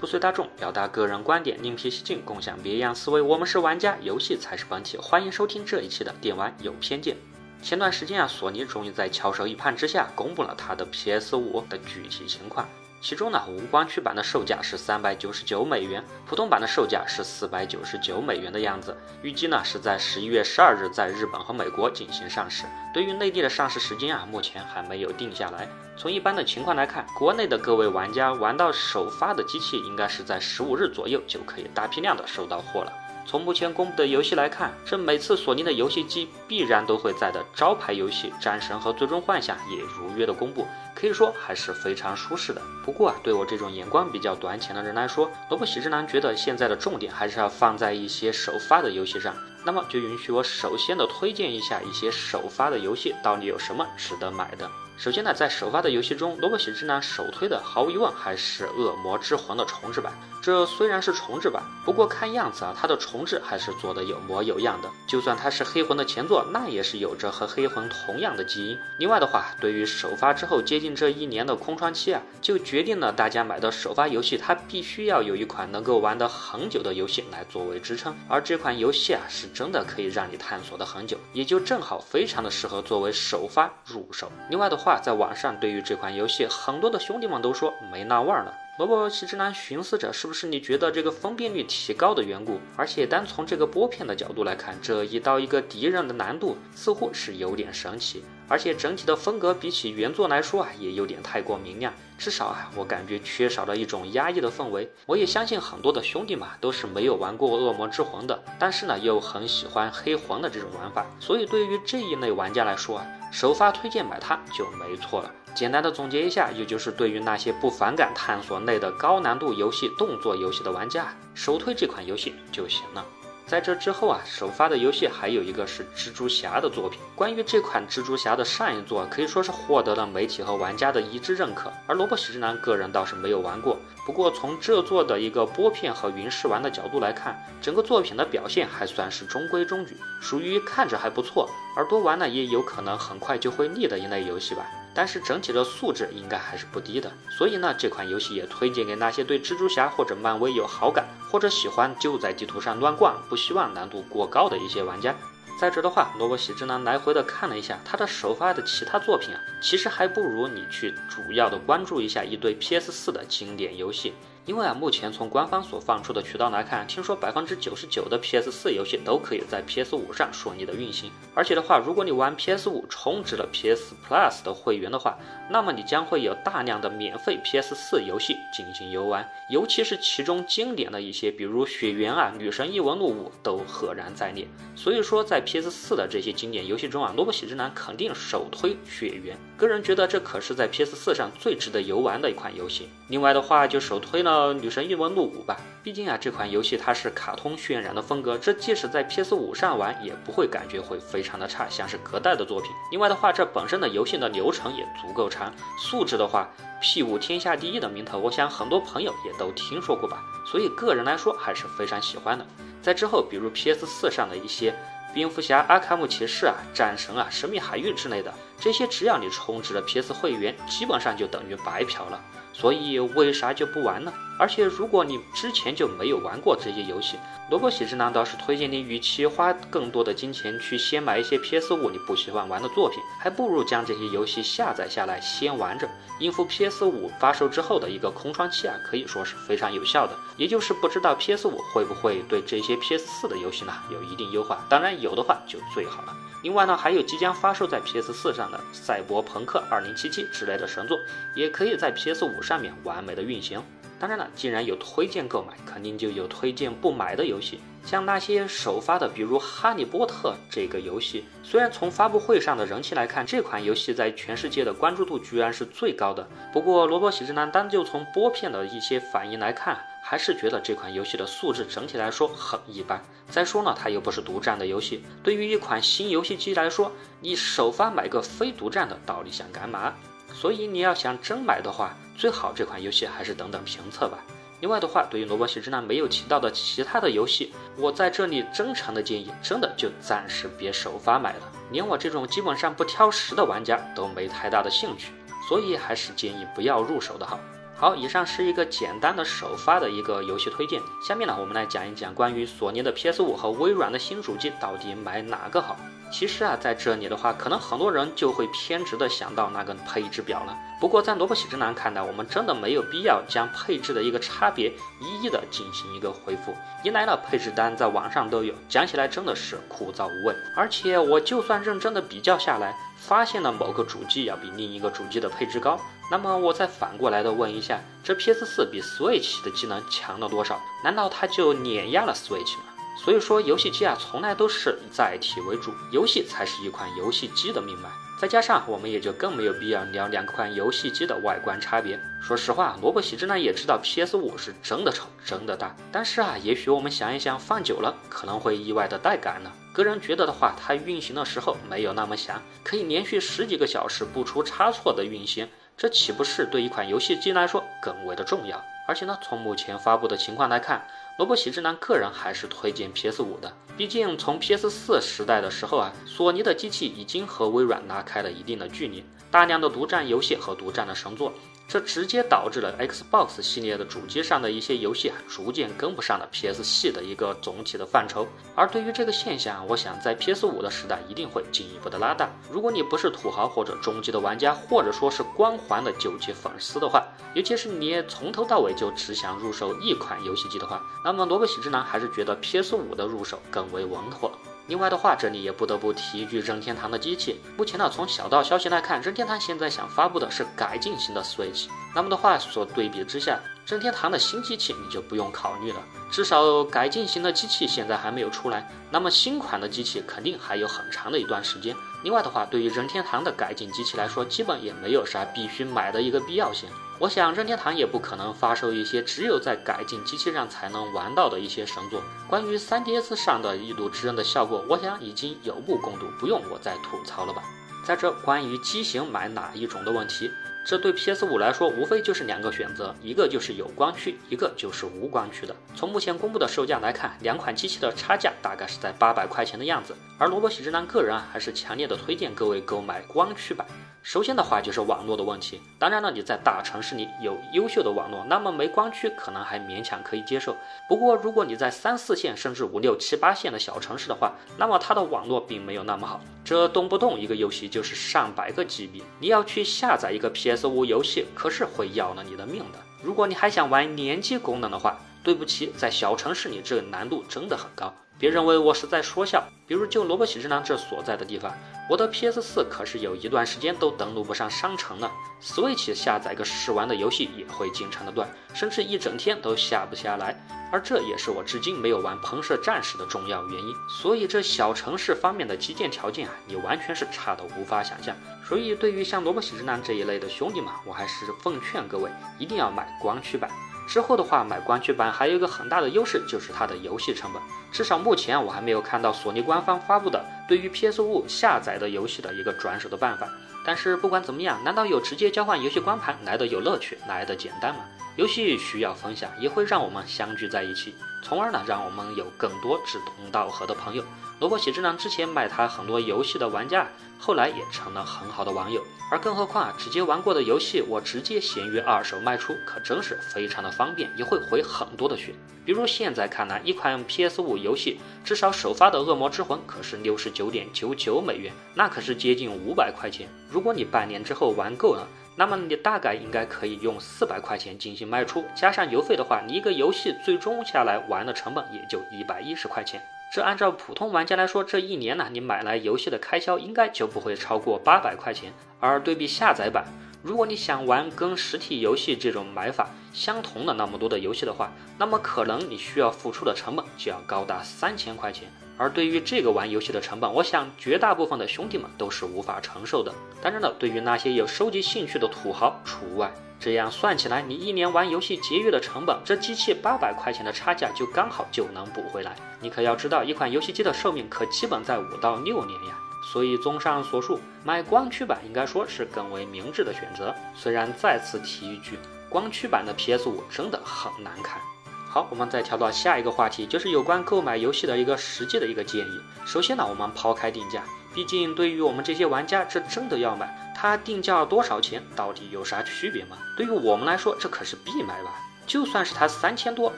[0.00, 3.20] 不随大众，表达个人观点，另辟蹊径，共享别样思维。
[3.20, 4.96] 我们是玩家，游戏才是本体。
[4.96, 7.14] 欢迎收听这一期的电玩有偏见。
[7.62, 12.66] 前段时间啊，索尼终于在翘首以盼之下，公布了它的 PS 五的具体情况。
[13.02, 18.94] 其中呢，无光驱版的售价是三百九十九美元，普通版的售价是四百九十九美元的样子。
[19.22, 22.66] 预计呢是在十一月十二日在日本和美国进行上市。
[22.92, 25.66] 对于内地的上市时间啊，目前还没有定下来。
[25.96, 32.92] 从一般的情况来看，国内的各位玩家玩到首发的机器，应该是在十五日左右就可以大批量的收到货了。
[33.30, 40.66] 从目前公布的游戏来看，这每次索尼的游戏机必然都会在的招牌游戏《战神》和《最终幻想》也如约的公布，
[40.96, 42.60] 可以说还是非常舒适的。
[42.84, 49.32] 不过啊，对我这种眼光比较短浅的人来说，萝卜喜之男觉得现在的重点还是要放在一些首发的游戏上。
[49.64, 54.68] 那么就允许我首先的推荐一下一些首发的游戏到底有什么值得买的。
[55.00, 60.12] 首先呢，在首发的游戏中，萝卜喜之男首推的毫无疑问还是《恶魔之魂》的重置版。
[60.42, 64.90] 这虽然是重置版，不过看样子啊，它的重置还是做的有模有样的。
[65.06, 68.78] 就算它是黑魂的前作，那也是有着和黑魂同样的基因。
[68.98, 78.14] 另外的话，对于首发之后接近这一年的空窗期啊，就决定了大家买的首发游戏，它必须要有一款能够玩得很久的游戏来作为支撑。
[78.28, 84.30] 而这款游戏啊，是真的可以让你探索的很久，也就正好非常的适合作为首发入手。
[84.50, 88.54] 另外的话，在网上对于这款游戏，很多的兄弟们都说没那味儿了。
[88.78, 92.58] 萝卜喜之男寻思着，是不是你觉得这个分辨率提高的缘故？
[92.76, 98.24] 而且单从这个拨片的角度来看，这一刀一个敌人的难度似乎是有点神奇。
[98.50, 104.90] 而且整体的风格比起原作来说啊，也有点太过明亮，至少啊，我感觉缺少了一种压抑的氛围。
[105.06, 111.06] 我也相信很多的兄弟嘛，都是没有玩过《恶魔之魂》的，但是呢，又很喜欢黑魂的这种玩法。
[111.20, 115.30] 所以对于这一类玩家来说啊，首发推荐买它就没错了。
[115.54, 123.06] 简单的总结一下，也就是对于那些不反感探索类的高难度游戏、动作游戏的玩家，首推这款游戏就行了。
[123.50, 127.00] 在这之后啊，首发的游戏还有一个是蜘蛛侠的作品。
[127.16, 131.68] 关于这款蜘蛛侠的上一作，可以说是获得了媒体和玩家的一致认可。
[131.88, 144.64] 而萝卜喜之男个人倒是没有玩过，不过从这作的一个拨片和云试玩的角度来看，整个作品的表现还算是中规中矩，属于看着还不错，而多玩呢也有可能很快就会腻的一类游戏吧。
[144.94, 155.14] 但是整体的素质应该还是不低的，所以呢，这款游戏也推荐给那些对蜘蛛侠或者漫威有好感，或者喜欢就在地图上乱逛，不希望难度过高的一些玩家。
[155.60, 164.14] 再者的话，萝卜喜之男来回的看了一下他的首发的其他作品啊，其实还不如你去主要的关注一下一堆 PS 四的经典游戏。
[164.50, 171.08] 因为啊，目前从官方所放出的渠道来看，听说百分之九十九的 PS 四游戏都可以在 PS 五上顺利的运行。
[171.36, 175.16] 而且的话，如果你玩 PS 五充值了 PS Plus 的会员的话，
[175.48, 184.48] 那么你将会有大量的免费 PS 四游戏进行游玩，尤其是其中经典的一些，比如《雪原》啊、《女神异闻录五》都赫然在列。
[184.74, 189.36] 所以说，在 PS 四的这些经典游戏中啊，萝卜喜之男肯定首推《雪原》。
[189.56, 192.88] 个人觉得这可是在 PS 四上最值得游玩的一款游戏。
[193.06, 194.39] 另外的话，就首推了。
[194.40, 202.70] 呃，女神异闻录五吧，毕竟啊，这款游戏它是卡通渲染的风格，这即使在 PS 五上玩，也不会感觉会非常的差，像是隔代的作品。
[202.90, 206.48] 另外的话，这本身的游戏的流程也足够长，素质的话
[206.80, 210.22] ，P 五天下第一的名头，我想很多朋友也都听说过吧。
[210.50, 212.46] 所以个人来说还是非常喜欢的。
[212.80, 214.74] 在之后，比如 PS 四上的一些
[215.12, 222.20] 蝙蝠侠、阿卡姆骑士啊、战神啊、神秘海域之类的，这些只要你充值了 PS 会员，基本上就等于白嫖了。
[222.52, 224.12] 所以为啥就不玩呢？
[224.38, 227.16] 而且如果你之前就没有玩过这些游戏，
[227.48, 235.88] 萝卜喜之男倒是推荐你，与其花更多的金钱去先买一些 PS 五你不喜欢玩的作品，还不如将这些游戏下载下来先玩着，
[236.18, 240.12] 应付 PS 五发售之后的一个空窗期啊，可以说是非常有效的。
[240.36, 246.14] 也就是不知道 PS 五会不会对这些 PS 四的游戏呢有一定优化，当然有的话就最好了。
[246.42, 249.94] 另外呢，还有即将发售在 PS 四上的《赛博朋克2077》
[250.30, 251.00] 之类的神作，
[251.34, 253.62] 也可以在 PS5 上面完美的运行。
[253.98, 257.60] 当然了，既然有推荐购买，肯定就有推荐不买的游戏。
[257.84, 266.28] 像那些首发的，比如《哈利波特》这个游戏，虽然从发布会上的人气来看，这款游戏在全世界的关注度居然是最高的。
[266.52, 273.02] 不过，萝卜喜之男单就从播片的一些反应来看，还是觉得这款游戏的素质整体来说很一般。
[273.28, 279.94] 再说呢，它又不是独占的游戏，对于一款新游戏机来说，你首发买个非独占的，到底想干嘛？
[280.32, 284.18] 所以你要想真买的话，最好这款游戏还是等等评测吧。
[284.60, 291.40] 另外的话，对于萝卜喜之男没有提到的其他的游戏，我在这里真诚的建议，真的就暂时别首发买了。
[291.70, 295.12] 连我这种基本上不挑食的玩家都没太大的兴趣，
[295.48, 297.40] 所以还是建议不要入手的好。
[297.74, 300.78] 好，以上是一个简单的首发的一个游戏推荐。
[301.02, 305.78] 下面呢，我们来讲一讲关于索尼的 PS 五和微软的新主机到底买哪个好。
[306.10, 310.56] 其实啊，在这里的话，可能很多人就会偏执的想到那个配置表了。
[310.80, 316.54] 不过在萝卜喜之男看来，我们真的没有必要将配置的一个差别一一的进行一个回复。
[316.82, 320.34] 一来呢，配置单在网上都有，讲起来真的是枯燥无味。
[320.56, 325.78] 而且我就算认真的比较下来，发现了某个主机要比另一个主机的配置高，
[326.10, 330.58] 那么我再反过来的问一下，这 PS 四比 Switch 的机能强了多少？
[330.82, 332.64] 难道它就碾压了 Switch 吗？
[333.02, 337.88] 所以说，游戏机啊，从来都是载体为主，游戏才是一款游戏机的命脉。
[338.20, 341.98] 再加上，我们也就更没有必要聊两款游戏机的外观差别。
[342.20, 345.74] 说实话，萝卜喜之呢也知道 PS 五是真的丑，真的大。
[345.90, 349.50] 但是啊，也许我们想一想，放久了可能会意外的带感呢。
[349.72, 358.62] 个人觉得的话，它运行的时候没有那么响，可以连续十几个小时不出差错的运行，这岂不是对一款游戏机来说更为的重要？
[358.86, 360.84] 而且呢，从目前发布的情况来看，
[361.20, 363.52] 萝卜喜之男个人还是推荐 PS 五的。
[363.76, 371.30] 毕竟从 PS 四时代的时候啊，索尼的机器已经和微软拉开了一定的距离，大量的独占游戏和独占的神作。
[371.68, 378.26] 这直接导致了 Xbox 系列的主机上的一些游戏啊，逐渐跟不上了 PS 系的一个总体的范畴。
[378.56, 382.28] 而对于这个现象，我想在 PS 五的时代一定会进一步的拉大。
[382.50, 394.30] 如果你不是土豪或者中级的玩家，或者说是光环的九级粉丝的话，尤其是你从头到尾就只想入手一款游戏机的话，那那么萝卜喜之男还是觉得 PS 五的入手更为稳妥。
[394.68, 397.40] 另外的话，这里也不得不提一句任天堂的机器。
[397.56, 401.66] 目前呢，从小道消息来看，任天堂现在想发布的是改进型的 Switch。
[401.96, 408.70] 那么的话，所对比之下，任天堂的新机器你就不用考虑了，至少改进型的机器现在还没有出来。
[408.88, 411.74] 那么新款的机器肯定还有很长的一段时间。
[412.04, 416.68] 另外的话，对于任天堂的改进机器来说，基本也没有啥必须买的一个必要性。
[417.00, 422.02] 我想任天堂也不可能发售一些只有在改进机器上才能玩到的一些神作。
[422.28, 427.42] 关于 3DS 上的异度之刃的效果，我想已经有目共睹，不用我再吐槽了吧。
[427.86, 430.30] 在这关于机型买哪一种的问题。
[430.66, 435.56] 这对 PS 五来说，无非就是两个选择，一个就是有光驱，一个就是无光驱的。
[435.74, 439.96] 从目前公布的售价来看，两款机器的差价大概是在八百块钱的样子。
[440.18, 443.66] 而萝卜喜之男个人啊，还是强烈的推荐各位购买光驱版。
[444.02, 450.56] 首先的话就是网络的问题，当然了，你在大城市里有优秀的网络，那么没光驱可能还勉强可以接受。
[450.88, 462.78] 不过如果你在三四线甚至五六七八线的小城市的话，那么它的网络并没有那么好，这动不动一个游戏就是上百个 GB，你要去下载一个 PS 五游戏，可是会要了你的命的。
[463.02, 467.92] 如果你还想玩联机功能的话，对不起，在小城市里这个难度真的很高。
[468.18, 471.54] 别认为我是在说笑，比如就萝卜喜之男这所在的地方，
[471.88, 475.10] 我的 PS 四可是有一段时间都登录不上商城了
[475.42, 480.40] ，Switch 下载个试玩的游戏也会经常的断，甚至一整天都下不下来，
[480.70, 483.74] 而这也是我至今没有玩喷射战士的重要原因。
[484.00, 488.14] 所以这小城市方面的基建条件啊，你完全是差的无法想象。
[488.48, 493.50] 所以对于像萝卜喜之男这一类的兄弟们，我还是奉劝各位一定要买光驱版。
[493.90, 497.42] 之后的话，买光驱版还有一个很大的优势，就是它的游戏成本。
[497.72, 503.28] 至少目前我还没有看到索尼官方发布的对于 PS 五下载的游戏的一个转手的办法。
[503.66, 507.80] 但是不管怎么样，难道有直接交换游戏光盘来的有乐趣，来的简单吗？
[508.14, 510.94] 游戏需要分享，也会让我们相聚在一起，
[511.24, 514.04] 从而呢，让我们有更多志同道合的朋友。
[514.40, 518.82] 萝卜喜之郎之前卖他很多游戏的玩家，后来也成了很好的网友。
[519.10, 525.34] 而更何况啊，直接玩过的游戏，我直接闲鱼二手卖出，可真是非常的方便，也会回很多的血。
[525.66, 533.28] 比如现在看来，一款 PS 五游戏，至少首发的《恶魔之魂》可是六十九点九九美元，那可是接近五百块钱。
[533.50, 535.06] 如果你半年之后玩够了，
[535.36, 543.02] 那么你大概应该可以用四百块钱进行卖出，加上邮费的话，你一个游戏最终下来玩的成本也就一百一十块钱。
[543.30, 548.52] 这按照普通玩家来说，这一年呢，你买来游戏的开销应该就不会超过八百块钱。
[548.80, 549.84] 而对比下载版，
[550.20, 558.52] 如果你想玩跟实体游戏这种买法相同的那么多的游戏的话，那么可能你需要付出的成本就要高达三千块钱。
[558.76, 563.14] 而对于这个玩游戏的成本，我想绝大部分的兄弟们都是无法承受的。
[563.40, 566.32] 当然了，对于那些有收集兴趣的土豪除外。
[566.60, 572.36] 这样算起来，你一年玩游戏节约的成本，这机器八百块钱的差价就刚好就能补回来。
[572.60, 575.96] 你可要知道，一款游戏机的寿命可基本在五到六年呀。
[576.32, 580.34] 所以，综上所述，买光驱版应该说是更为明智的选择。
[580.54, 581.98] 虽然再次提一句，
[582.28, 584.60] 光驱版的 PS 五真的很难看。
[585.08, 589.20] 好，我们再跳到下一个话题，就是有关购买游戏的一个实际的一个建议。
[589.46, 590.82] 首先呢，我们抛开定价，
[591.14, 593.69] 毕竟对于我们这些玩家，这真的要买。
[593.80, 596.36] 它定价多少钱，到底有啥区别吗？
[596.54, 598.38] 对于我们来说，这可是必买吧。
[598.66, 599.90] 就算是它三千多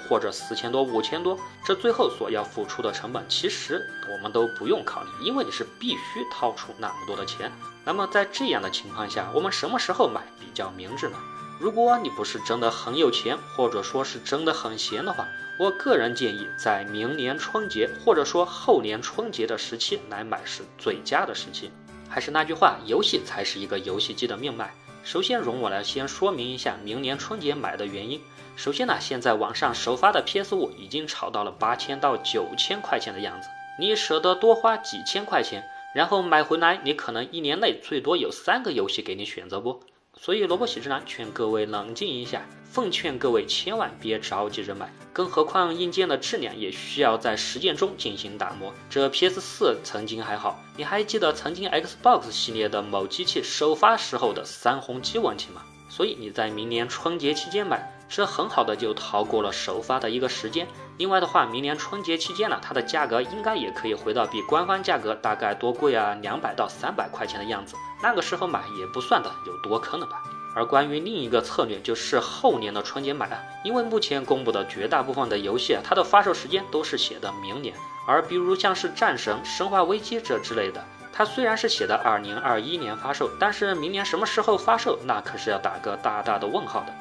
[0.08, 7.50] 或者四千多、五千多，这最后所要付出的成本，其实我们都不用考虑，因为你是必须掏出那么多的钱。
[7.84, 11.16] 那么在这样的情况下，我们什么时候买比较明智呢？
[11.58, 15.26] 如果你不是真的很有钱，或者说是真的很闲的话，
[15.58, 21.72] 我个人建议在明年春节或者说后年春节的时期来买是最佳的时期。
[22.12, 24.70] 还是那句话，游戏才是一个游戏机的命脉。
[25.02, 28.20] 首先，容我来先说明一下明年春节买的原因。
[28.54, 35.64] 首先呢，现在网上首发的 PS 五已经炒到了八千到九千块钱的样子，你舍得多花几千块钱，
[35.94, 39.82] 然后买回来，你可能一年内最多有三个游戏给你选择不？
[40.18, 48.72] 所以萝卜喜之郎劝各位冷静一下，奉劝各位千万别着急着买，更何况硬件的质量也需要在实践中进行打磨。
[48.88, 55.62] 这 PS 四曾经还好，你还记得曾经 Xbox 系列的某机器首发时候的三红机问题吗？
[55.88, 60.68] 所以你在明年春节期间买，是很好的就逃过了首发的一个时间。
[60.98, 67.74] 另外的话，明年春节期间呢，它的价格应该也可以回到比官方价格大概多贵啊，两百到三百块钱的样子。
[68.02, 70.22] 那个时候买也不算的有多坑了吧。
[70.54, 77.74] 而关于另一个策略，就是后年的春节买啊，因为目前公布的绝大部分的游戏啊，它的发售时间都是写的明年。
[78.06, 86.92] 而比如像是战神、生化危机这之类的，它虽然是写的二零二一年发售，但是明年什么时候发售，那可是要打个大大的问号的。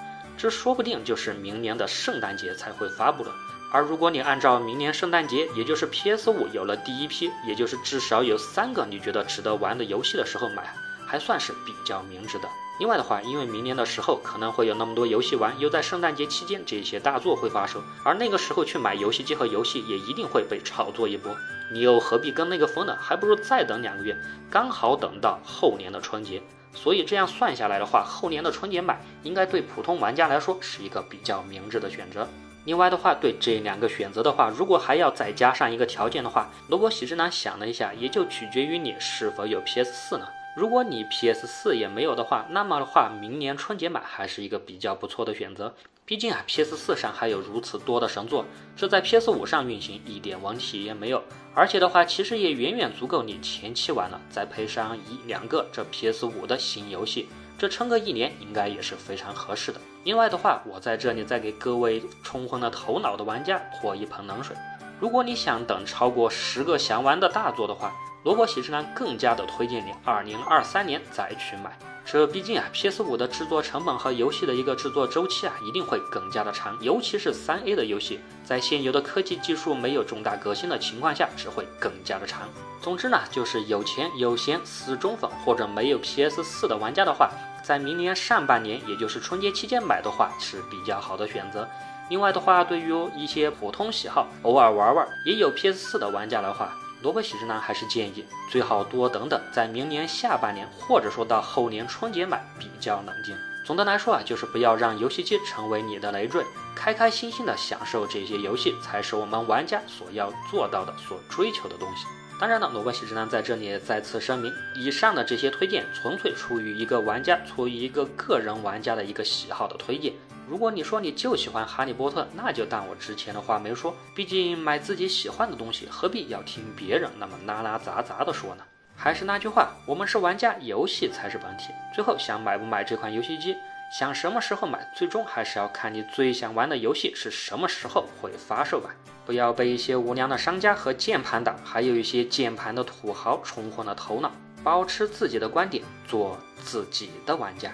[0.41, 3.31] 这说不定就是明年的圣诞节才会发布的。
[3.71, 10.73] 而如果你按照明年圣诞节，也就是 PS 五有了第一批，也就是至少有三个你觉得值得玩的游戏的时候买，
[11.05, 12.47] 还算是比较明智的。
[12.79, 21.37] 另外的话，因为明年的时候可能会有那么多游戏玩，又在圣诞节期间这些大作会发售，而那个时候去买游戏机和游戏也一定会被炒作一波，
[21.71, 22.97] 你又何必跟那个疯呢？
[22.99, 24.17] 还不如再等两个月，
[24.49, 26.41] 刚好等到后年的春节。
[26.73, 32.27] 所以这样算下来的话，后年的春节买应该对普通玩家来说是一个比较明智的选择。
[32.65, 40.27] 另外的话，对这两个选择的话，如果还要再加上一个条件的话，萝卜喜之郎想了一下，也就取决于你是否有 PS 四呢。
[40.55, 45.73] 如果你 PS 四也没有的话，那么的话，明年春节买还是一个比较不错的选择。
[46.11, 51.23] 毕竟啊，PS 四上还有如此多的神作，这在 PS 五上运行一点问题也没有。
[51.55, 59.79] 而且的话，其实也远远足够你前期玩了，再配上一两个这 PS 五的新游戏，这撑个一年应该也是非常合适的。
[60.03, 64.53] 另外的话，我在这里再给各位冲昏了头脑的玩家泼一盆冷水：
[64.99, 67.89] 如果你想等超过十个想玩的大作的话，
[68.23, 71.77] 萝卜喜之郎更加的推荐你二零二三年再去买。
[72.03, 82.41] 这毕竟啊，PS 五的制作成本和游戏的一个制作周期啊，一定会更加的长，尤其是三 A 的游戏，在现有的科技技术没有重大革新的情况下，只会更加的长。
[82.81, 87.29] 总之呢，就是有钱有闲死忠粉或者没有 PS 四的玩家的话，
[87.63, 91.67] 在明年上半年，也就是春节期间买的话是比较好的选择。
[92.09, 96.75] 另外的话，对于一些普通喜好，偶尔玩玩也有 PS 四的玩家的话。
[97.01, 103.35] 萝卜喜之郎还是建议最好多等等，在明年下半年或者说到后年春节买比较冷静。
[103.65, 106.43] 总的来说啊，就是不要让游戏机成为你的累赘，
[106.75, 112.05] 开开心心的享受这些游戏才是我们玩家所要做到的、所追求的东西。
[112.39, 120.13] 当然了，萝卜喜之郎在这里再次声明，以上的这些推荐纯粹出于一个玩家、出于一个个人玩家的一个喜好的推荐。
[120.51, 123.95] 如果你说你就喜欢哈利波特，那就当我之前的话没说。
[124.13, 128.63] 毕竟买自己喜欢的东西，何必要听别人那么拉拉杂杂的说呢？
[128.93, 131.69] 还是那句话，我们是玩家，游戏才是本体。
[131.95, 133.55] 最后想买不买这款游戏机，
[133.97, 138.89] 想什么时候买，最终还是要看你最想玩的游戏是什么时候会发售吧。
[139.25, 144.29] 不要被一些无良的商家和键盘党，还有一些键盘的土豪冲昏了头脑。
[144.65, 147.71] 保持自己的观点，做自己的玩家。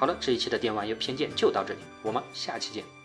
[0.00, 2.99] 好了，这一期的电玩游偏见就到这里，我们下期见。